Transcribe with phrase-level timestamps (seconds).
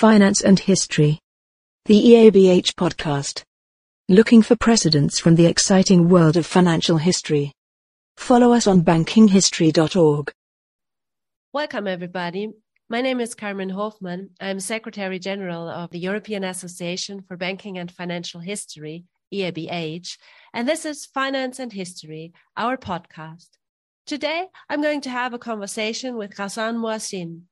[0.00, 1.18] Finance and History.
[1.84, 3.42] The EABH podcast.
[4.08, 7.52] Looking for precedents from the exciting world of financial history.
[8.16, 10.32] Follow us on bankinghistory.org.
[11.52, 12.48] Welcome, everybody.
[12.88, 14.30] My name is Carmen Hofmann.
[14.40, 20.16] I'm Secretary General of the European Association for Banking and Financial History, EABH,
[20.54, 23.50] and this is Finance and History, our podcast.
[24.06, 27.42] Today, I'm going to have a conversation with Ghassan Moazzin,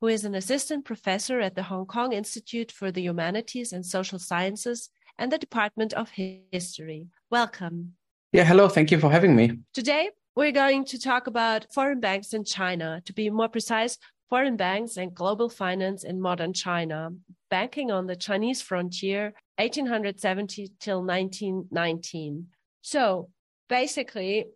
[0.00, 4.18] who is an assistant professor at the Hong Kong Institute for the Humanities and Social
[4.18, 7.06] Sciences and the Department of History.
[7.30, 7.94] Welcome.
[8.32, 8.68] Yeah, hello.
[8.68, 9.58] Thank you for having me.
[9.72, 13.00] Today, we're going to talk about foreign banks in China.
[13.06, 13.96] To be more precise,
[14.28, 17.10] foreign banks and global finance in modern China,
[17.48, 22.48] banking on the Chinese frontier 1870 till 1919.
[22.82, 23.30] So
[23.68, 24.46] basically,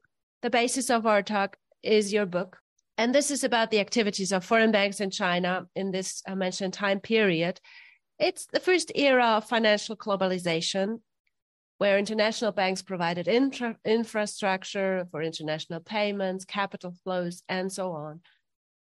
[0.43, 2.59] the basis of our talk is your book,
[3.01, 6.75] and this is about the activities of foreign banks in China in this I mentioned
[6.75, 7.59] time period.
[8.19, 11.01] It's the first era of financial globalization,
[11.79, 18.21] where international banks provided intra- infrastructure for international payments, capital flows, and so on.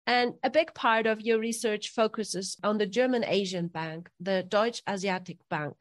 [0.07, 4.81] And a big part of your research focuses on the German Asian bank, the Deutsche
[4.89, 5.75] Asiatic Bank,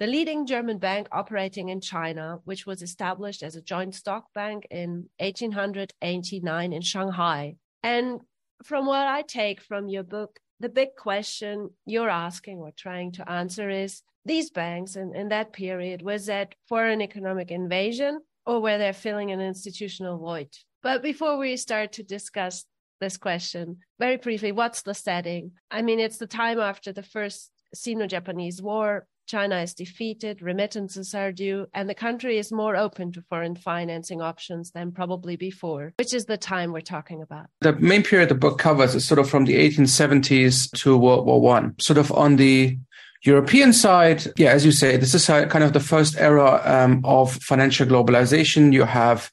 [0.00, 4.66] the leading German bank operating in China, which was established as a joint stock bank
[4.68, 7.54] in 1889 in Shanghai.
[7.82, 8.20] And
[8.64, 13.30] from what I take from your book, the big question you're asking or trying to
[13.30, 18.78] answer is these banks in, in that period, was that foreign economic invasion or were
[18.78, 20.48] they filling an institutional void?
[20.82, 22.64] But before we start to discuss
[23.00, 25.52] this question, very briefly, what's the setting?
[25.70, 29.06] I mean, it's the time after the first Sino Japanese War.
[29.28, 34.22] China is defeated, remittances are due, and the country is more open to foreign financing
[34.22, 37.46] options than probably before, which is the time we're talking about.
[37.60, 41.40] The main period the book covers is sort of from the 1870s to World War
[41.40, 41.74] One.
[41.78, 42.78] Sort of on the
[43.22, 47.34] European side, yeah, as you say, this is kind of the first era um, of
[47.34, 48.72] financial globalization.
[48.72, 49.30] You have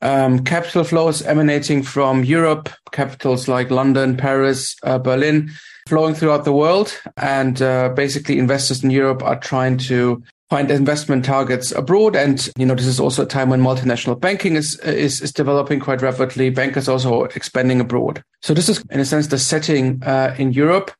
[0.00, 5.50] um, capital flows emanating from Europe, capitals like London, Paris, uh, Berlin,
[5.88, 6.96] flowing throughout the world.
[7.16, 12.16] And uh, basically, investors in Europe are trying to find investment targets abroad.
[12.16, 15.80] And, you know, this is also a time when multinational banking is, is, is developing
[15.80, 16.50] quite rapidly.
[16.50, 18.22] Bankers also expanding abroad.
[18.40, 20.90] So this is, in a sense, the setting uh, in Europe.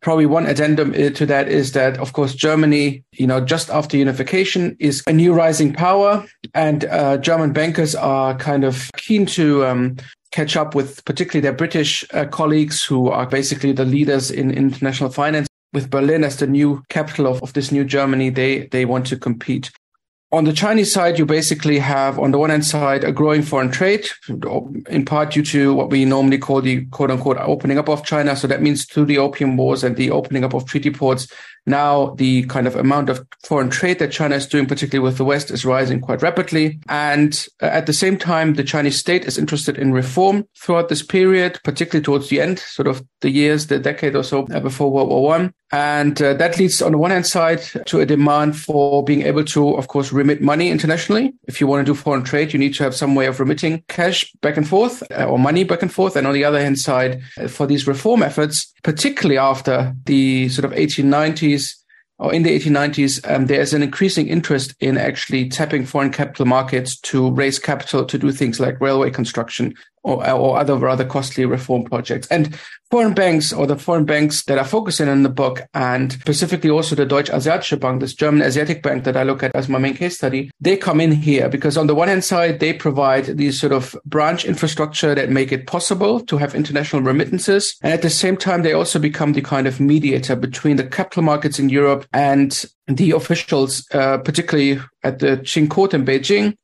[0.00, 3.96] Probably one addendum uh, to that is that, of course, Germany, you know, just after
[3.96, 9.64] unification is a new rising power and uh, German bankers are kind of keen to
[9.64, 9.96] um,
[10.30, 15.10] catch up with particularly their British uh, colleagues who are basically the leaders in international
[15.10, 15.48] finance.
[15.72, 19.16] With Berlin as the new capital of, of this new Germany, they, they want to
[19.16, 19.70] compete.
[20.30, 23.70] On the Chinese side, you basically have, on the one hand side, a growing foreign
[23.70, 24.06] trade,
[24.90, 28.36] in part due to what we normally call the quote unquote opening up of China.
[28.36, 31.32] So that means through the opium wars and the opening up of treaty ports,
[31.68, 35.24] now the kind of amount of foreign trade that China is doing, particularly with the
[35.24, 36.80] West, is rising quite rapidly.
[36.88, 41.02] And uh, at the same time, the Chinese state is interested in reform throughout this
[41.02, 44.90] period, particularly towards the end, sort of the years, the decade or so uh, before
[44.90, 45.52] World War One.
[45.70, 49.44] And uh, that leads on the one hand side to a demand for being able
[49.44, 51.34] to, of course, remit money internationally.
[51.46, 53.84] If you want to do foreign trade, you need to have some way of remitting
[53.88, 56.16] cash back and forth uh, or money back and forth.
[56.16, 60.64] And on the other hand side, uh, for these reform efforts, particularly after the sort
[60.64, 61.57] of 1890s
[62.18, 66.98] or in the 1890s, um, there's an increasing interest in actually tapping foreign capital markets
[67.00, 69.74] to raise capital to do things like railway construction
[70.08, 72.26] or, or other rather costly reform projects.
[72.28, 72.58] And
[72.90, 76.94] foreign banks or the foreign banks that are focusing on the book and specifically also
[76.94, 79.94] the Deutsche Asiatische Bank, this German Asiatic bank that I look at as my main
[79.94, 83.60] case study, they come in here because on the one hand side, they provide these
[83.60, 87.76] sort of branch infrastructure that make it possible to have international remittances.
[87.82, 91.22] And at the same time, they also become the kind of mediator between the capital
[91.22, 96.56] markets in Europe and the officials, uh, particularly at the Qing court in Beijing,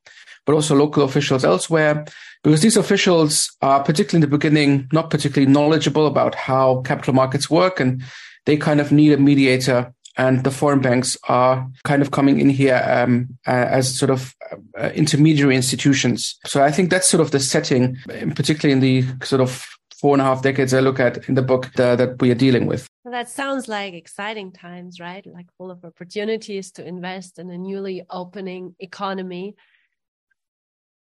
[0.46, 2.04] but also local officials elsewhere
[2.42, 7.50] because these officials are particularly in the beginning not particularly knowledgeable about how capital markets
[7.50, 8.02] work and
[8.46, 12.48] they kind of need a mediator and the foreign banks are kind of coming in
[12.48, 14.34] here um, as sort of
[14.78, 16.38] uh, intermediary institutions.
[16.46, 17.96] So I think that's sort of the setting,
[18.36, 19.66] particularly in the sort of
[20.04, 22.36] four and a half decades I look at in the book uh, that we are
[22.36, 22.86] dealing with.
[23.04, 25.26] Well, that sounds like exciting times, right?
[25.26, 29.56] Like full of opportunities to invest in a newly opening economy.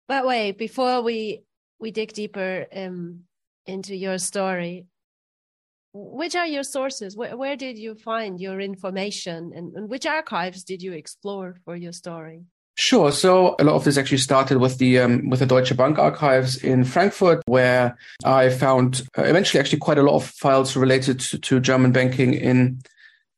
[0.07, 1.43] But wait, before we
[1.79, 3.21] we dig deeper um,
[3.65, 4.87] into your story,
[5.93, 7.15] which are your sources?
[7.15, 11.75] Where, where did you find your information, and, and which archives did you explore for
[11.75, 12.43] your story?
[12.75, 13.11] Sure.
[13.11, 16.57] So a lot of this actually started with the um, with the Deutsche Bank archives
[16.57, 17.95] in Frankfurt, where
[18.25, 22.33] I found uh, eventually actually quite a lot of files related to, to German banking
[22.33, 22.81] in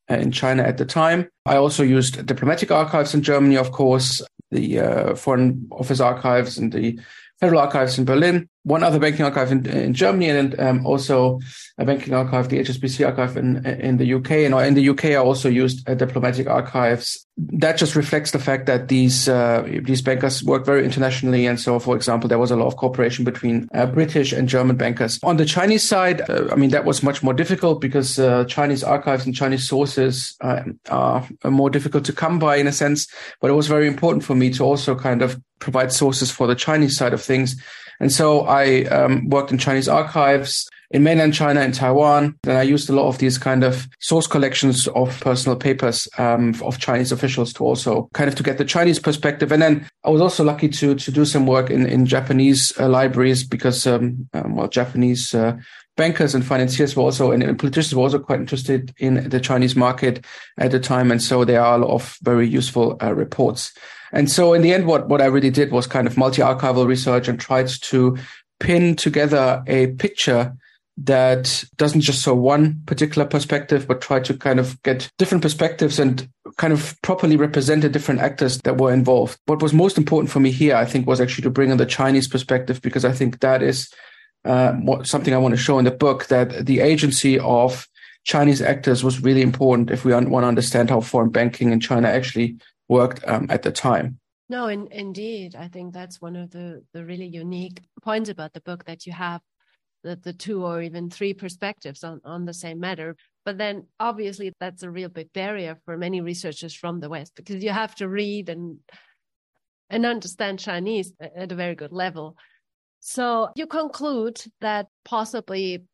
[0.10, 1.28] uh, in China at the time.
[1.46, 4.22] I also used diplomatic archives in Germany, of course,
[4.52, 7.00] the uh, Foreign Office archives and the
[7.40, 11.40] Federal Archives in Berlin, one other banking archive in, in Germany, and um, also
[11.78, 14.32] a banking archive, the HSBC archive in in the UK.
[14.32, 17.26] And in the UK, I also used uh, diplomatic archives.
[17.38, 21.80] That just reflects the fact that these uh, these bankers work very internationally, and so,
[21.80, 25.20] for example, there was a lot of cooperation between uh, British and German bankers.
[25.22, 28.84] On the Chinese side, uh, I mean, that was much more difficult because uh, Chinese
[28.84, 33.08] archives and Chinese sources uh, are more difficult to come by in a sense.
[33.42, 36.56] But it was very important for me to also kind of provide sources for the
[36.56, 37.56] Chinese side of things.
[38.00, 42.36] And so I um, worked in Chinese archives in mainland China and Taiwan.
[42.44, 46.56] And I used a lot of these kind of source collections of personal papers um,
[46.62, 49.52] of Chinese officials to also kind of to get the Chinese perspective.
[49.52, 52.88] And then I was also lucky to to do some work in in Japanese uh,
[52.88, 55.34] libraries because um, um, well Japanese.
[55.34, 55.58] Uh,
[55.98, 59.78] bankers and financiers were also and, and politicians were also quite interested in the Chinese
[59.78, 60.26] market
[60.58, 63.72] at the time, and so there are a lot of very useful uh, reports.
[64.12, 67.28] And so in the end, what, what I really did was kind of multi-archival research
[67.28, 68.18] and tried to
[68.60, 70.56] pin together a picture
[70.98, 76.00] that doesn't just show one particular perspective, but try to kind of get different perspectives
[76.00, 79.38] and kind of properly represent the different actors that were involved.
[79.46, 81.86] What was most important for me here, I think, was actually to bring in the
[81.86, 83.92] Chinese perspective, because I think that is
[84.46, 84.74] uh,
[85.04, 87.90] something I want to show in the book that the agency of
[88.24, 92.08] Chinese actors was really important if we want to understand how foreign banking in China
[92.08, 92.56] actually
[92.88, 94.20] worked um, at the time.
[94.48, 95.56] No, in, indeed.
[95.56, 99.14] I think that's one of the, the really unique points about the book that you
[99.14, 99.42] have
[100.06, 103.18] the, the two or even three perspectives on, on the same matter.
[103.44, 107.64] But then obviously that's a real big barrier for many researchers from the West because
[107.64, 108.78] you have to read and
[109.90, 112.36] and understand Chinese at a very good level.
[113.02, 115.86] So you conclude that possibly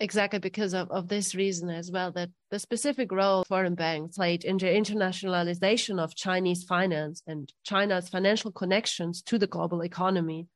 [0.00, 4.44] exactly because of, of this reason as well, that the specific role foreign banks played
[4.44, 10.48] in the internationalization of Chinese finance and China's financial connections to the global economy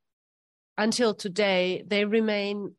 [0.77, 2.75] until today, they remain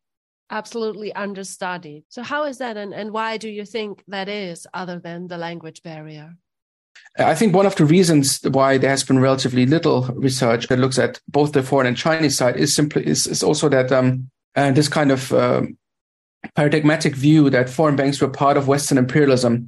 [0.50, 2.04] absolutely understudied.
[2.08, 5.38] So how is that and, and why do you think that is other than the
[5.38, 6.36] language barrier?
[7.18, 10.98] I think one of the reasons why there has been relatively little research that looks
[10.98, 14.70] at both the foreign and Chinese side is simply is, is also that um, uh,
[14.72, 15.76] this kind of um,
[16.54, 19.66] paradigmatic view that foreign banks were part of Western imperialism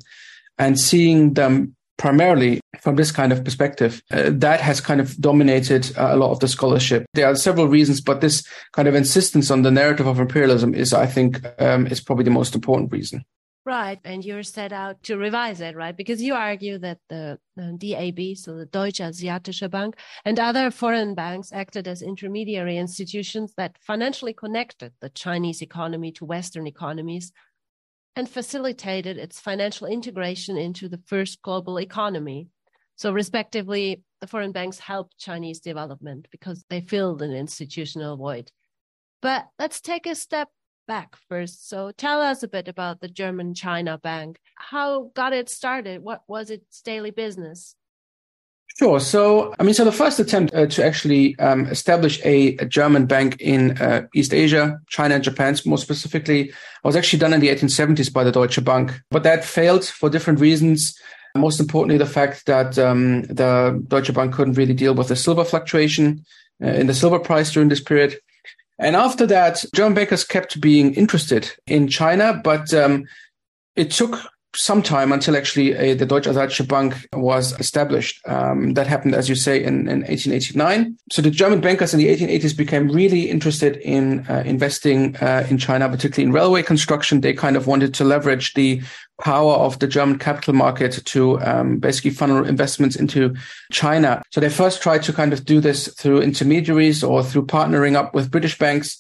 [0.59, 5.91] and seeing them primarily from this kind of perspective, uh, that has kind of dominated
[5.99, 7.05] uh, a lot of the scholarship.
[7.15, 10.93] There are several reasons, but this kind of insistence on the narrative of imperialism is,
[10.95, 13.25] I think, um, is probably the most important reason.
[13.69, 14.01] Right.
[14.03, 15.95] And you're set out to revise it, right?
[15.95, 21.53] Because you argue that the, DAB, so the Deutsche Asiatische Bank, and other foreign banks
[21.53, 27.31] acted as intermediary institutions that financially connected the Chinese economy to Western economies
[28.17, 32.49] and facilitated its financial integration into the first global economy.
[32.97, 38.51] So, respectively, the foreign banks helped Chinese development because they filled an institutional void.
[39.21, 40.49] But let's take a step
[40.89, 41.69] back first.
[41.69, 44.41] So tell us a bit about the German China Bank.
[44.57, 46.03] How got it started?
[46.03, 47.77] What was its daily business?
[48.79, 49.01] Sure.
[49.01, 53.07] So, I mean, so the first attempt uh, to actually um, establish a, a, German
[53.07, 56.53] bank in uh, East Asia, China and Japan, more specifically,
[56.85, 58.93] was actually done in the 1870s by the Deutsche Bank.
[59.11, 60.97] But that failed for different reasons.
[61.37, 65.45] Most importantly, the fact that um, the Deutsche Bank couldn't really deal with the silver
[65.45, 66.25] fluctuation
[66.63, 68.21] uh, in the silver price during this period.
[68.79, 73.07] And after that, German bankers kept being interested in China, but um,
[73.75, 74.21] it took
[74.59, 78.21] some time until actually uh, the Deutsche Asiatische Bank was established.
[78.27, 80.99] Um, that happened, as you say, in, in 1889.
[81.13, 85.59] So the German bankers in the 1880s became really interested in uh, investing uh, in
[85.59, 87.21] China, particularly in railway construction.
[87.21, 88.83] They kind of wanted to leverage the
[89.23, 93.37] power of the German capital market to um, basically funnel investments into
[93.71, 94.23] China.
[94.31, 98.13] So they first tried to kind of do this through intermediaries or through partnering up
[98.13, 98.99] with British banks.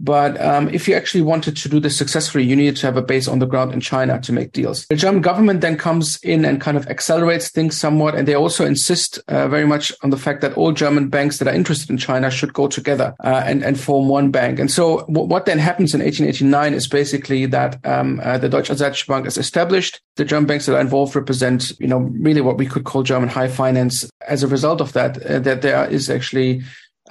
[0.00, 3.02] But um, if you actually wanted to do this successfully, you needed to have a
[3.02, 4.86] base on the ground in China to make deals.
[4.86, 8.14] The German government then comes in and kind of accelerates things somewhat.
[8.14, 11.48] And they also insist uh, very much on the fact that all German banks that
[11.48, 14.58] are interested in China should go together uh, and, and form one bank.
[14.58, 19.06] And so w- what then happens in 1889 is basically that um, uh, the Deutsche
[19.06, 20.00] Bank is established.
[20.16, 23.28] The German banks that are involved represent, you know, really what we could call German
[23.28, 24.08] high finance.
[24.28, 26.62] As a result of that, uh, that there is actually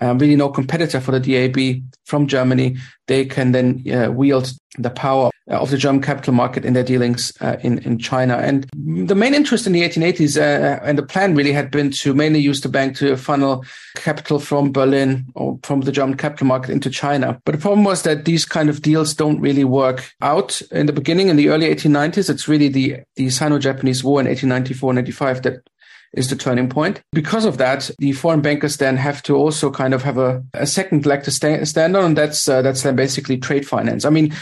[0.02, 2.78] um, really no competitor for the DAB from Germany,
[3.08, 7.32] they can then uh, wield the power of the German capital market in their dealings
[7.42, 8.38] uh, in, in China.
[8.38, 12.14] And the main interest in the 1880s uh, and the plan really had been to
[12.14, 16.72] mainly use the bank to funnel capital from Berlin or from the German capital market
[16.72, 17.40] into China.
[17.46, 20.94] But the problem was that these kind of deals don't really work out in the
[20.94, 21.30] beginning.
[21.30, 25.68] In the early 1890s, it's really the, the Sino-Japanese War in 1894-95 that
[26.14, 27.02] is the turning point.
[27.12, 30.66] Because of that, the foreign bankers then have to also kind of have a, a
[30.66, 34.06] second leg to stand, stand on, and that's uh, that's then basically trade finance.
[34.06, 34.34] I mean,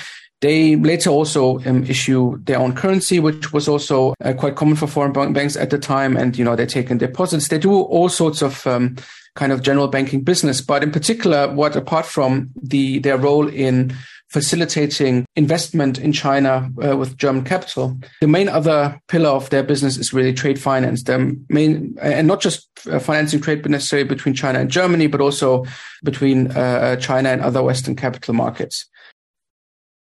[0.42, 4.88] they later also um, issue their own currency, which was also uh, quite common for
[4.88, 6.18] foreign banks at the time.
[6.18, 7.48] And, you know, they take in deposits.
[7.48, 8.98] They do all sorts of um,
[9.36, 10.62] kind of general banking business.
[10.62, 13.96] But in particular, what apart from the their role in
[14.36, 17.98] facilitating investment in China uh, with German capital.
[18.20, 21.04] The main other pillar of their business is really trade finance.
[21.04, 25.22] The main, and not just uh, financing trade, but necessarily between China and Germany, but
[25.22, 25.64] also
[26.04, 28.90] between uh, China and other Western capital markets.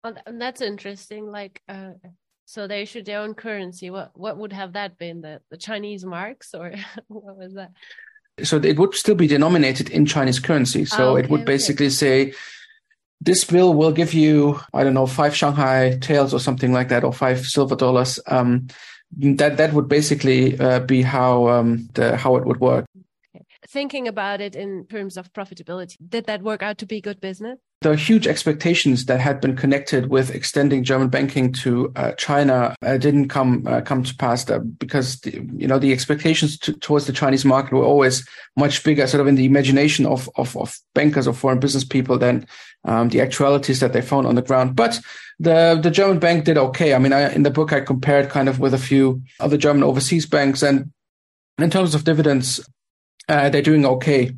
[0.02, 1.30] Well, that's interesting.
[1.30, 1.92] Like, uh,
[2.47, 3.90] so they issued their own currency.
[3.90, 5.21] What what would have that been?
[5.21, 6.75] The the Chinese marks, or
[7.06, 7.71] what was that?
[8.42, 10.85] So it would still be denominated in Chinese currency.
[10.85, 12.02] So oh, okay, it would basically okay.
[12.02, 12.33] say
[13.20, 17.04] this bill will give you, I don't know, five Shanghai taels or something like that,
[17.04, 18.20] or five silver dollars.
[18.26, 18.68] Um,
[19.16, 22.87] that that would basically uh, be how um, the how it would work.
[23.68, 27.58] Thinking about it in terms of profitability, did that work out to be good business?
[27.83, 32.97] The huge expectations that had been connected with extending German banking to uh, China uh,
[32.97, 37.06] didn't come uh, come to pass uh, because the, you know the expectations to, towards
[37.06, 40.75] the Chinese market were always much bigger, sort of in the imagination of of, of
[40.95, 42.47] bankers or foreign business people than
[42.87, 44.75] um, the actualities that they found on the ground.
[44.75, 44.99] But
[45.38, 46.95] the the German bank did okay.
[46.95, 49.83] I mean, I, in the book I compared kind of with a few other German
[49.83, 50.92] overseas banks, and
[51.59, 52.59] in terms of dividends,
[53.28, 54.33] uh, they're doing okay.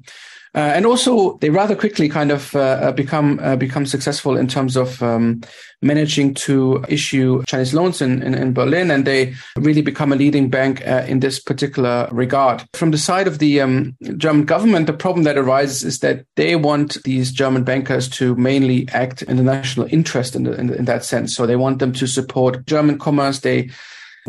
[0.54, 4.48] Uh, and also, they rather quickly kind of uh, uh, become uh, become successful in
[4.48, 5.40] terms of um,
[5.82, 10.48] managing to issue Chinese loans in, in, in, Berlin, and they really become a leading
[10.48, 12.64] bank uh, in this particular regard.
[12.72, 16.56] From the side of the um, German government, the problem that arises is that they
[16.56, 20.86] want these German bankers to mainly act in the national interest in, the, in, in
[20.86, 21.34] that sense.
[21.36, 23.40] So they want them to support German commerce.
[23.40, 23.70] They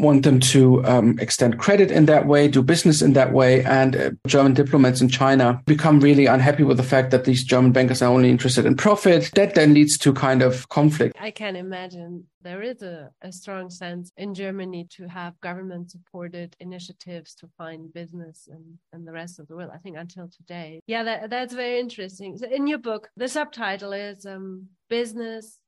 [0.01, 3.63] want them to um, extend credit in that way, do business in that way.
[3.63, 7.71] And uh, German diplomats in China become really unhappy with the fact that these German
[7.71, 9.31] bankers are only interested in profit.
[9.35, 11.15] That then leads to kind of conflict.
[11.19, 16.55] I can imagine there is a, a strong sense in Germany to have government supported
[16.59, 19.71] initiatives to find business in, in the rest of the world.
[19.73, 20.79] I think until today.
[20.87, 22.37] Yeah, that, that's very interesting.
[22.37, 25.59] So in your book, the subtitle is um, Business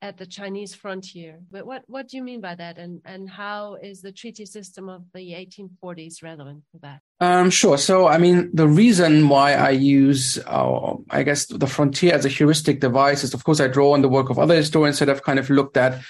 [0.00, 1.40] at the Chinese frontier.
[1.50, 2.78] But what, what do you mean by that?
[2.78, 7.00] And, and how is the treaty system of the 1840s relevant for that?
[7.20, 7.78] Um, sure.
[7.78, 12.28] So, I mean, the reason why I use, uh, I guess, the frontier as a
[12.28, 15.24] heuristic device is, of course, I draw on the work of other historians that have
[15.24, 16.00] kind of looked at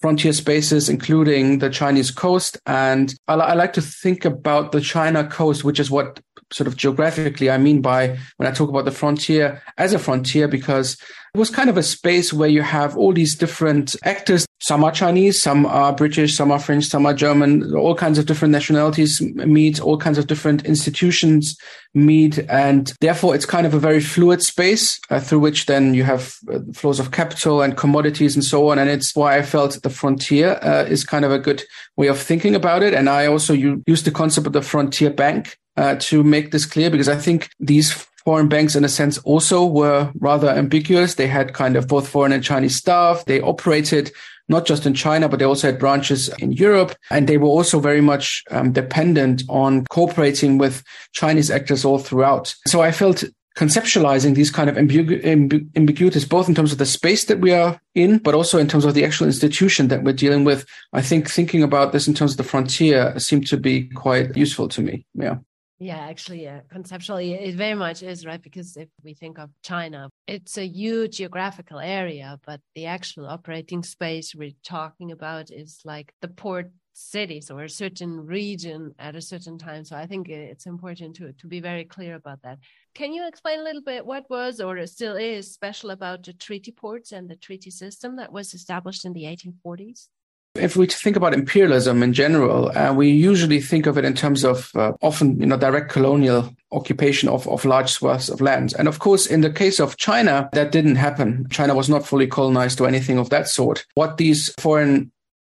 [0.00, 2.58] frontier spaces, including the Chinese coast.
[2.66, 6.20] And I, I, like to think about the China coast, which is what
[6.52, 10.48] sort of geographically I mean by when I talk about the frontier as a frontier,
[10.48, 10.96] because
[11.32, 14.46] it was kind of a space where you have all these different actors.
[14.58, 18.26] Some are Chinese, some are British, some are French, some are German, all kinds of
[18.26, 21.56] different nationalities meet, all kinds of different institutions
[21.94, 22.38] meet.
[22.50, 26.34] And therefore it's kind of a very fluid space uh, through which then you have
[26.52, 28.80] uh, flows of capital and commodities and so on.
[28.80, 31.62] And it's why I felt the frontier uh, is kind of a good
[31.96, 32.92] way of thinking about it.
[32.92, 36.90] And I also use the concept of the frontier bank uh, to make this clear
[36.90, 37.90] because I think these
[38.24, 41.14] foreign banks in a sense also were rather ambiguous.
[41.14, 43.24] They had kind of both foreign and Chinese staff.
[43.24, 44.12] They operated
[44.50, 46.94] not just in China, but they also had branches in Europe.
[47.10, 50.82] And they were also very much um, dependent on cooperating with
[51.12, 52.54] Chinese actors all throughout.
[52.66, 53.24] So I felt
[53.56, 57.52] conceptualizing these kind of ambigu- amb- ambiguities, both in terms of the space that we
[57.52, 60.66] are in, but also in terms of the actual institution that we're dealing with.
[60.92, 64.68] I think thinking about this in terms of the frontier seemed to be quite useful
[64.68, 65.06] to me.
[65.14, 65.36] Yeah.
[65.82, 66.60] Yeah, actually, yeah.
[66.68, 68.42] Conceptually, it very much is, right?
[68.42, 73.82] Because if we think of China, it's a huge geographical area, but the actual operating
[73.82, 79.22] space we're talking about is like the port cities or a certain region at a
[79.22, 79.86] certain time.
[79.86, 82.58] So I think it's important to, to be very clear about that.
[82.94, 86.72] Can you explain a little bit what was or still is special about the treaty
[86.72, 90.08] ports and the treaty system that was established in the 1840s?
[90.56, 94.44] If we think about imperialism in general, uh, we usually think of it in terms
[94.44, 98.74] of uh, often, you know, direct colonial occupation of, of large swaths of land.
[98.76, 101.46] And of course, in the case of China, that didn't happen.
[101.50, 103.86] China was not fully colonized or anything of that sort.
[103.94, 105.12] What these foreign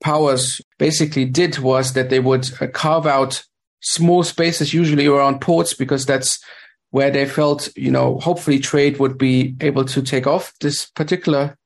[0.03, 3.45] powers basically did was that they would uh, carve out
[3.81, 6.43] small spaces, usually around ports, because that's
[6.91, 10.53] where they felt, you know, hopefully trade would be able to take off.
[10.61, 11.57] This particular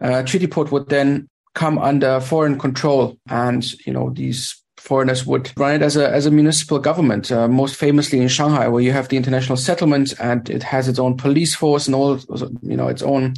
[0.00, 5.52] uh, treaty port would then come under foreign control, and you know these foreigners would
[5.56, 7.30] run it as a as a municipal government.
[7.30, 10.98] Uh, most famously in Shanghai, where you have the international settlement, and it has its
[10.98, 12.18] own police force and all,
[12.62, 13.34] you know, its own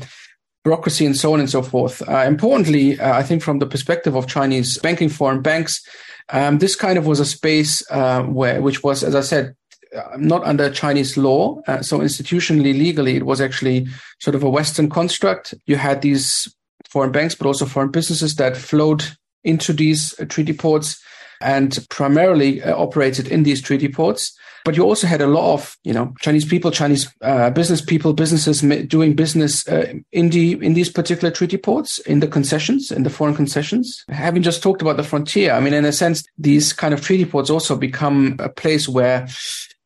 [0.64, 2.02] bureaucracy and so on and so forth.
[2.08, 5.86] Uh, importantly, uh, I think from the perspective of Chinese banking foreign banks,
[6.30, 9.54] um, this kind of was a space uh, where, which was, as I said,
[9.94, 11.60] uh, not under Chinese law.
[11.68, 13.86] Uh, so institutionally, legally, it was actually
[14.20, 15.54] sort of a Western construct.
[15.66, 16.52] You had these
[16.94, 19.04] foreign banks, but also foreign businesses that flowed
[19.42, 21.02] into these uh, treaty ports
[21.40, 24.32] and primarily uh, operated in these treaty ports.
[24.64, 28.12] But you also had a lot of, you know, Chinese people, Chinese uh, business people,
[28.12, 33.02] businesses doing business uh, in the in these particular treaty ports, in the concessions, in
[33.02, 34.04] the foreign concessions.
[34.08, 37.26] Having just talked about the frontier, I mean, in a sense, these kind of treaty
[37.26, 39.26] ports also become a place where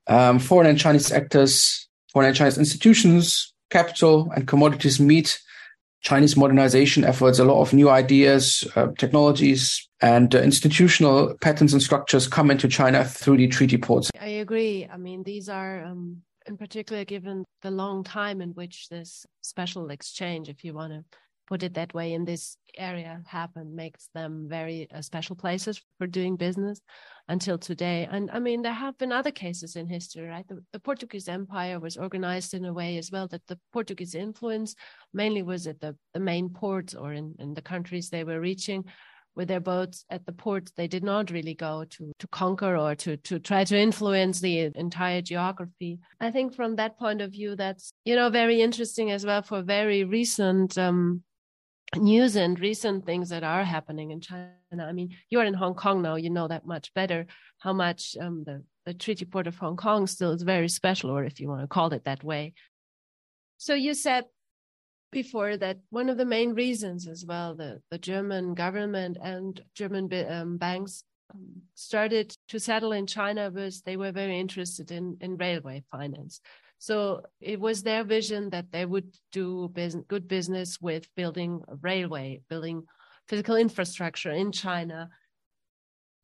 [0.06, 5.40] um, foreign and Chinese actors, foreign and Chinese institutions, capital, and commodities meet
[6.00, 11.82] Chinese modernization efforts, a lot of new ideas, uh, technologies, and uh, institutional patterns and
[11.82, 14.10] structures come into China through the treaty ports.
[14.20, 14.88] I agree.
[14.90, 19.90] I mean, these are, um, in particular, given the long time in which this special
[19.90, 21.04] exchange, if you want to
[21.48, 26.06] put it that way, in this area happened, makes them very uh, special places for
[26.06, 26.80] doing business
[27.28, 28.06] until today.
[28.10, 30.46] And I mean, there have been other cases in history, right?
[30.46, 34.74] The, the, Portuguese Empire was organized in a way as well that the Portuguese influence
[35.14, 38.84] mainly was at the, the main ports or in, in the countries they were reaching.
[39.34, 42.96] With their boats at the ports, they did not really go to, to conquer or
[42.96, 46.00] to, to try to influence the entire geography.
[46.20, 49.62] I think from that point of view, that's, you know, very interesting as well for
[49.62, 51.22] very recent um,
[51.96, 54.50] news and recent things that are happening in China.
[54.80, 57.26] I mean, you're in Hong Kong now, you know that much better
[57.58, 61.24] how much um, the, the Treaty Port of Hong Kong still is very special, or
[61.24, 62.54] if you want to call it that way.
[63.56, 64.24] So you said
[65.10, 70.08] before that one of the main reasons as well, the, the German government and German
[70.28, 71.02] um, banks
[71.34, 76.40] um, started to settle in China was they were very interested in, in railway finance.
[76.78, 79.72] So it was their vision that they would do
[80.08, 82.84] good business with building a railway, building
[83.26, 85.10] physical infrastructure in China.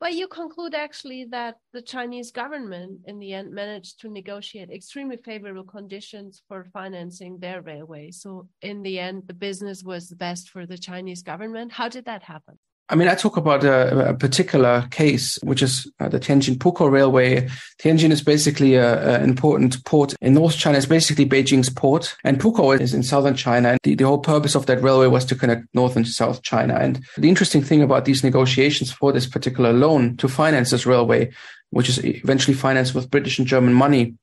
[0.01, 5.17] But you conclude actually that the Chinese government in the end managed to negotiate extremely
[5.17, 8.11] favorable conditions for financing their railway.
[8.11, 11.73] So in the end, the business was best for the Chinese government.
[11.73, 12.59] How did that happen?
[12.91, 16.91] I mean, I talk about a, a particular case, which is uh, the Tianjin Pukou
[16.91, 17.49] Railway.
[17.81, 20.77] Tianjin is basically an important port in North China.
[20.77, 23.71] It's basically Beijing's port, and Pukou is in southern China.
[23.71, 26.75] And the, the whole purpose of that railway was to connect North and South China.
[26.75, 31.33] And the interesting thing about these negotiations for this particular loan to finance this railway,
[31.71, 34.15] which is eventually financed with British and German money,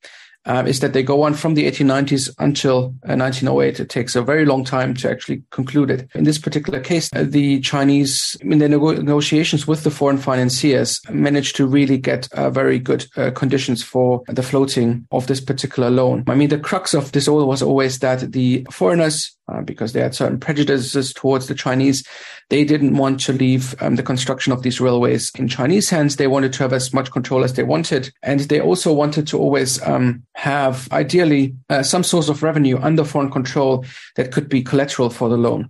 [0.45, 3.79] uh, is that they go on from the 1890s until uh, 1908.
[3.79, 6.09] It takes a very long time to actually conclude it.
[6.15, 10.99] In this particular case, uh, the Chinese, in their nego- negotiations with the foreign financiers,
[11.09, 15.89] managed to really get uh, very good uh, conditions for the floating of this particular
[15.89, 16.23] loan.
[16.27, 20.01] I mean, the crux of this all was always that the foreigners uh, because they
[20.01, 22.03] had certain prejudices towards the Chinese.
[22.49, 26.15] They didn't want to leave um, the construction of these railways in Chinese hands.
[26.15, 28.11] They wanted to have as much control as they wanted.
[28.23, 33.03] And they also wanted to always um, have, ideally, uh, some source of revenue under
[33.03, 33.85] foreign control
[34.15, 35.69] that could be collateral for the loan.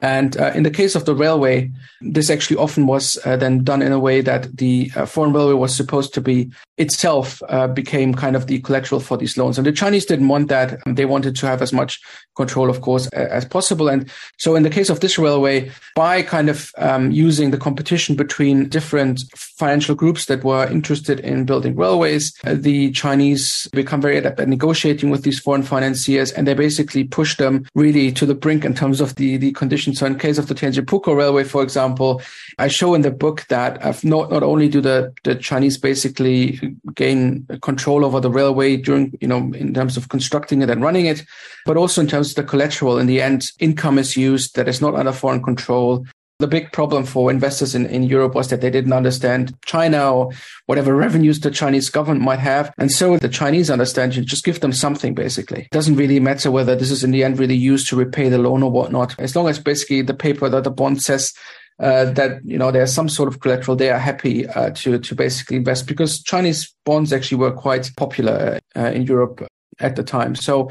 [0.00, 1.70] And uh, in the case of the railway,
[2.02, 5.54] this actually often was uh, then done in a way that the uh, foreign railway
[5.54, 9.56] was supposed to be itself uh, became kind of the collateral for these loans.
[9.56, 10.78] And the Chinese didn't want that.
[10.86, 12.00] They wanted to have as much
[12.36, 13.88] control, of course, as possible.
[13.88, 18.16] And so in the case of this railway, by kind of um, using the competition
[18.16, 24.18] between different financial groups that were interested in building railways, uh, the Chinese become very
[24.18, 26.32] adept at negotiating with these foreign financiers.
[26.32, 29.85] And they basically push them really to the brink in terms of the, the conditions
[29.94, 32.22] so in case of the Tianjin Pukou Railway, for example,
[32.58, 36.74] I show in the book that uh, not, not only do the, the Chinese basically
[36.94, 41.06] gain control over the railway during, you know, in terms of constructing it and running
[41.06, 41.24] it,
[41.64, 42.98] but also in terms of the collateral.
[42.98, 46.06] In the end, income is used that is not under foreign control.
[46.38, 50.32] The big problem for investors in, in Europe was that they didn't understand China or
[50.66, 52.72] whatever revenues the Chinese government might have.
[52.76, 55.62] And so the Chinese understand you just give them something basically.
[55.62, 58.36] It doesn't really matter whether this is in the end really used to repay the
[58.36, 59.18] loan or whatnot.
[59.18, 61.32] As long as basically the paper that the bond says
[61.78, 65.14] uh, that you know there's some sort of collateral, they are happy uh, to to
[65.14, 69.46] basically invest because Chinese bonds actually were quite popular uh, in Europe
[69.80, 70.34] at the time.
[70.34, 70.70] So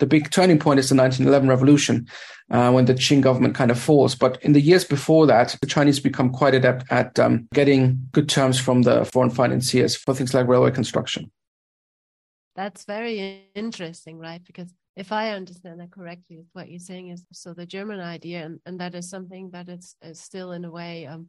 [0.00, 2.08] the big turning point is the 1911 revolution,
[2.50, 4.14] uh, when the Qing government kind of falls.
[4.14, 8.28] But in the years before that, the Chinese become quite adept at um, getting good
[8.28, 11.30] terms from the foreign financiers for things like railway construction.
[12.56, 14.42] That's very interesting, right?
[14.44, 18.60] Because if I understand that correctly, what you're saying is so the German idea, and,
[18.66, 21.28] and that is something that is, is still in a way um,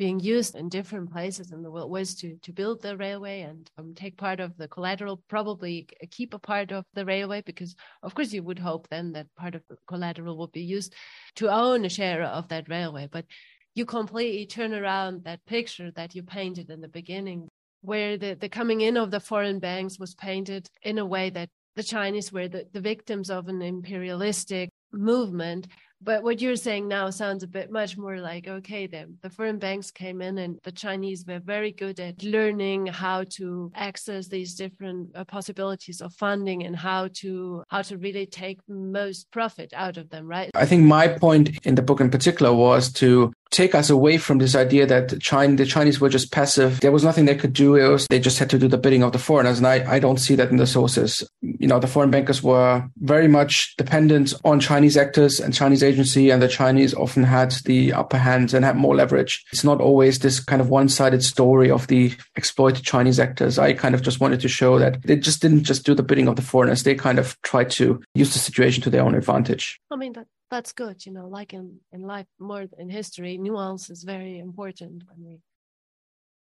[0.00, 3.70] being used in different places in the world was to to build the railway and
[3.76, 8.14] um, take part of the collateral, probably keep a part of the railway, because of
[8.14, 10.94] course you would hope then that part of the collateral would be used
[11.34, 13.06] to own a share of that railway.
[13.12, 13.26] But
[13.74, 17.46] you completely turn around that picture that you painted in the beginning,
[17.82, 21.50] where the, the coming in of the foreign banks was painted in a way that
[21.76, 25.66] the Chinese were the, the victims of an imperialistic movement
[26.02, 29.58] but what you're saying now sounds a bit much more like okay, then the foreign
[29.58, 34.54] banks came in and the Chinese were very good at learning how to access these
[34.54, 39.96] different uh, possibilities of funding and how to how to really take most profit out
[39.96, 40.50] of them, right?
[40.54, 44.38] I think my point in the book in particular was to take us away from
[44.38, 46.80] this idea that China, the Chinese were just passive.
[46.80, 47.74] There was nothing they could do.
[47.74, 49.58] It was, they just had to do the bidding of the foreigners.
[49.58, 51.28] And I, I don't see that in the sources.
[51.40, 56.30] You know, the foreign bankers were very much dependent on Chinese actors and Chinese agency,
[56.30, 59.44] and the Chinese often had the upper hand and had more leverage.
[59.52, 63.58] It's not always this kind of one-sided story of the exploited Chinese actors.
[63.58, 66.28] I kind of just wanted to show that they just didn't just do the bidding
[66.28, 66.82] of the foreigners.
[66.82, 69.80] They kind of tried to use the situation to their own advantage.
[69.90, 73.88] I mean, that that's good you know like in in life more in history nuance
[73.88, 75.38] is very important when we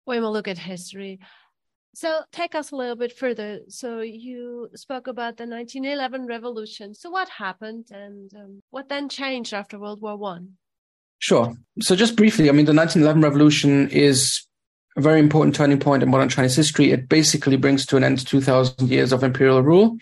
[0.06, 1.20] when we look at history
[1.94, 7.10] so take us a little bit further so you spoke about the 1911 revolution so
[7.10, 10.50] what happened and um, what then changed after world war one
[11.20, 14.46] sure so just briefly i mean the 1911 revolution is
[14.96, 16.92] a very important turning point in modern Chinese history.
[16.92, 19.98] It basically brings to an end 2,000 years of imperial rule.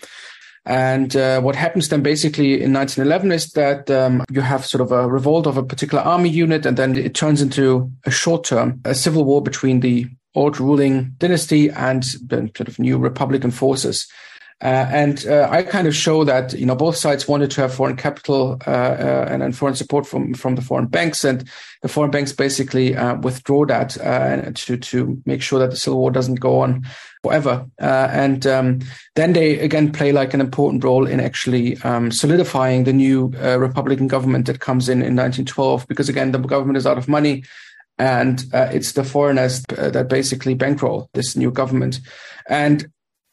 [0.66, 4.92] And uh, what happens then basically in 1911 is that um, you have sort of
[4.92, 8.80] a revolt of a particular army unit, and then it turns into a short term,
[8.86, 14.08] a civil war between the old ruling dynasty and the sort of new Republican forces.
[14.62, 17.74] Uh, and uh, I kind of show that you know both sides wanted to have
[17.74, 21.50] foreign capital uh, uh and, and, foreign support from from the foreign banks, and
[21.82, 26.00] the foreign banks basically uh, withdraw that uh, to to make sure that the civil
[26.00, 26.86] war doesn't go on
[27.24, 27.66] forever.
[27.80, 28.80] and um,
[29.16, 34.08] then they again play like an important role in actually um, solidifying the new Republican
[34.08, 37.44] government that comes in in 1912, because again the government is out of money
[38.02, 42.00] and uh, it's the foreigners uh, that basically bankroll this new government.
[42.50, 42.88] And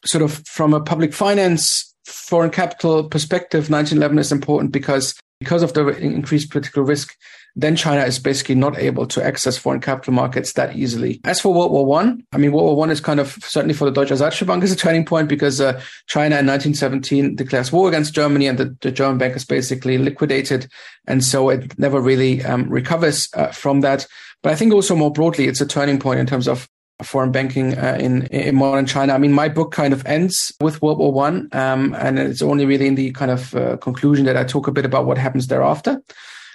[0.05, 5.73] sort of from a public finance foreign capital perspective, 1911 is important because because of
[5.73, 7.15] the increased political risk,
[7.55, 11.19] then China is basically not able to access foreign capital markets that easily.
[11.23, 13.73] As for World War One, I, I mean, World War One is kind of certainly
[13.73, 15.73] for the Deutsche Bank is a turning point because uh,
[16.07, 20.69] China in 1917 declares war against Germany, and the, the, German bank is basically liquidated,
[21.07, 24.05] and so it never really um, recovers uh, from that.
[24.43, 26.67] But I think also more broadly, it's a turning point in terms of
[27.03, 29.13] foreign banking uh, in in modern China.
[29.13, 32.65] I mean, my book kind of ends with World War One, um, and it's only
[32.65, 35.47] really in the kind of uh, conclusion that I talk a bit about what happens
[35.47, 36.01] thereafter.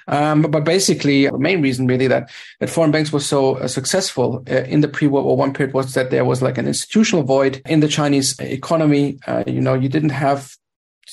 [0.07, 2.31] Um, but basically, the main reason really that
[2.61, 5.95] that foreign banks were so uh, successful uh, in the pre-World War One period was
[5.95, 9.19] that there was like an institutional void in the Chinese economy.
[9.27, 10.55] Uh, you know, you didn't have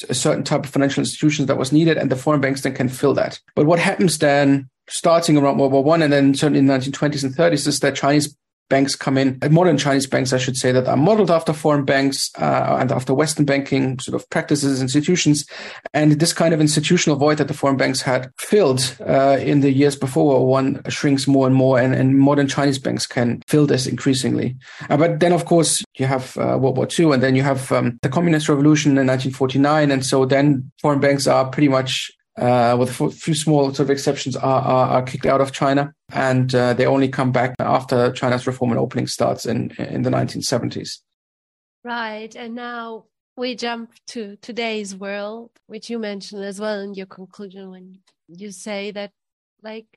[0.09, 2.89] a certain type of financial institutions that was needed, and the foreign banks then can
[2.89, 3.39] fill that.
[3.55, 4.69] But what happens then?
[4.89, 7.95] Starting around World War One, and then certainly in the 1920s and 30s, is that
[7.95, 8.35] Chinese
[8.71, 12.31] banks come in, modern Chinese banks, I should say, that are modeled after foreign banks
[12.39, 15.45] uh, and after Western banking sort of practices, institutions.
[15.93, 19.71] And this kind of institutional void that the foreign banks had filled uh, in the
[19.71, 23.85] years before one shrinks more and more, and, and modern Chinese banks can fill this
[23.85, 24.55] increasingly.
[24.89, 27.71] Uh, but then, of course, you have uh, World War II, and then you have
[27.73, 29.91] um, the Communist Revolution in 1949.
[29.91, 33.89] And so then foreign banks are pretty much uh, with a few small sort of
[33.89, 38.11] exceptions, are, are, are kicked out of China, and uh, they only come back after
[38.13, 40.99] China's reform and opening starts in in the 1970s.
[41.83, 47.07] Right, and now we jump to today's world, which you mentioned as well in your
[47.07, 49.11] conclusion when you say that,
[49.61, 49.87] like,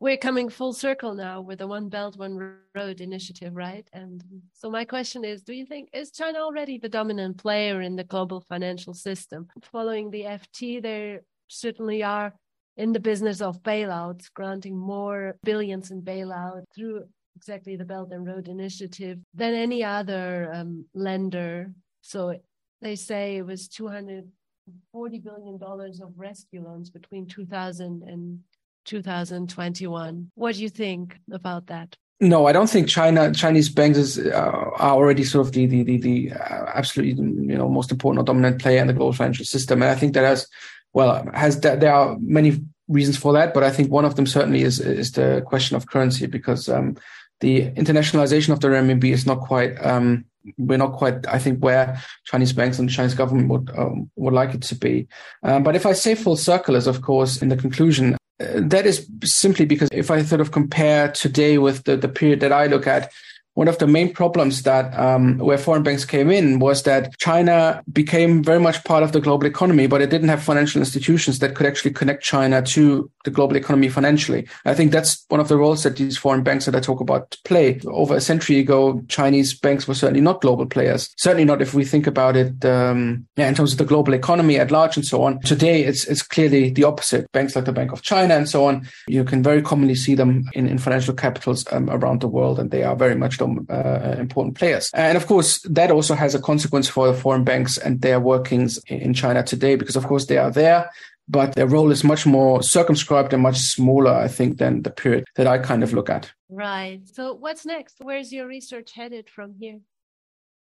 [0.00, 3.88] we're coming full circle now with the One Belt One Road initiative, right?
[3.92, 7.96] And so my question is, do you think is China already the dominant player in
[7.96, 9.48] the global financial system?
[9.72, 12.34] Following the FT, there certainly are
[12.76, 17.04] in the business of bailouts, granting more billions in bailout through
[17.36, 21.72] exactly the Belt and Road Initiative than any other um, lender.
[22.02, 22.34] So
[22.80, 28.40] they say it was 240 billion dollars of rescue loans between 2000 and
[28.84, 30.30] 2021.
[30.34, 31.96] What do you think about that?
[32.20, 35.84] No, I don't think China Chinese banks is, uh, are already sort of the the
[35.84, 39.44] the, the uh, absolutely you know most important or dominant player in the global financial
[39.44, 40.48] system, and I think that has
[40.92, 44.26] well, has that there are many reasons for that, but I think one of them
[44.26, 46.96] certainly is is the question of currency because um,
[47.40, 50.24] the internationalization of the renminbi is not quite um,
[50.56, 54.54] we're not quite, I think, where Chinese banks and Chinese government would um, would like
[54.54, 55.08] it to be.
[55.42, 58.86] Um, but if I say full circle, is of course in the conclusion, uh, that
[58.86, 62.66] is simply because if I sort of compare today with the, the period that I
[62.66, 63.12] look at,
[63.58, 67.82] one of the main problems that um, where foreign banks came in was that China
[67.92, 71.56] became very much part of the global economy, but it didn't have financial institutions that
[71.56, 74.46] could actually connect China to the global economy financially.
[74.64, 77.36] I think that's one of the roles that these foreign banks that I talk about
[77.44, 77.80] play.
[77.86, 81.10] Over a century ago, Chinese banks were certainly not global players.
[81.16, 84.56] Certainly not if we think about it um, yeah, in terms of the global economy
[84.60, 85.40] at large and so on.
[85.40, 87.26] Today, it's it's clearly the opposite.
[87.32, 90.44] Banks like the Bank of China and so on, you can very commonly see them
[90.52, 93.36] in, in financial capitals um, around the world, and they are very much
[93.68, 94.90] uh, important players.
[94.94, 98.78] And of course, that also has a consequence for the foreign banks and their workings
[98.86, 100.90] in China today, because of course they are there,
[101.28, 105.24] but their role is much more circumscribed and much smaller, I think, than the period
[105.36, 106.32] that I kind of look at.
[106.48, 107.00] Right.
[107.12, 107.96] So what's next?
[108.00, 109.80] Where's your research headed from here?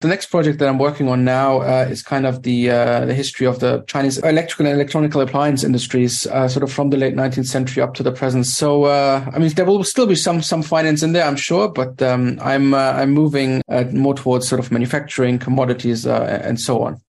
[0.01, 3.15] The next project that I'm working on now uh, is kind of the uh, the
[3.15, 7.17] history of the Chinese electrical and electronic appliance industries, uh, sort of from the late
[7.17, 8.47] 19th century up to the present.
[8.47, 11.69] So, uh, I mean, there will still be some some finance in there, I'm sure,
[11.69, 16.85] but um, I'm uh, I'm moving uh, more towards sort of manufacturing, commodities, and so
[16.85, 17.01] on.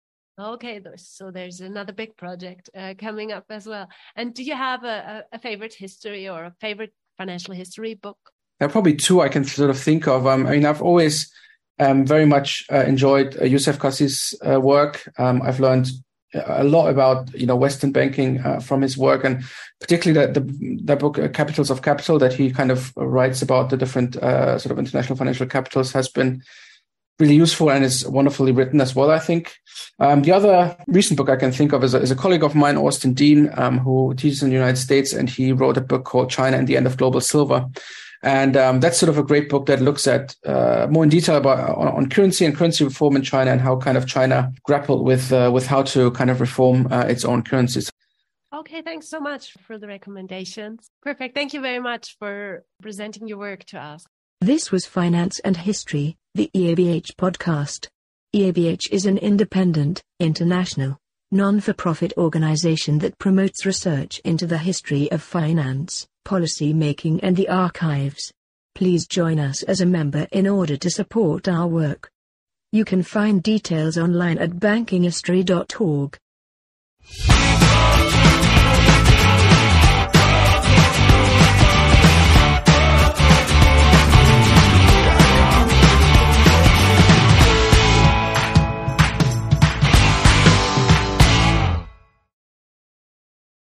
[0.40, 3.86] Okay, so there's another big project coming up as well.
[4.16, 8.18] And do you have a, a favorite history or a favorite financial history book?
[8.58, 10.26] There are probably two I can sort of think of.
[10.26, 11.30] Um, I mean, I've always
[11.78, 15.10] um, very much uh, enjoyed uh, Youssef Cassis's uh, work.
[15.18, 15.88] Um, I've learned
[16.34, 19.44] a lot about you know Western banking uh, from his work, and
[19.80, 23.70] particularly the the, the book uh, Capitals of Capital that he kind of writes about
[23.70, 26.42] the different uh, sort of international financial capitals has been
[27.18, 29.10] really useful and is wonderfully written as well.
[29.10, 29.56] I think
[29.98, 32.54] um, the other recent book I can think of is a, is a colleague of
[32.54, 36.04] mine, Austin Dean, um, who teaches in the United States, and he wrote a book
[36.04, 37.66] called China and the End of Global Silver.
[38.22, 41.36] And um, that's sort of a great book that looks at uh, more in detail
[41.36, 45.04] about on, on, currency and currency reform in China and how kind of China grappled
[45.04, 47.92] with uh, with how to kind of reform uh, its own currencies.
[48.52, 50.90] Okay, thanks so much for the recommendations.
[51.02, 51.34] Perfect.
[51.34, 54.04] Thank you very much for presenting your work to us.
[54.40, 57.88] This was Finance and History, the EABH podcast.
[58.34, 60.98] EABH is an independent, international,
[61.30, 68.32] non-for-profit organization that promotes research into the history of finance policy making and the archives.
[68.74, 72.10] Please join us as a member in order to support our work.
[72.70, 76.18] You can find details online at bankinghistory.org.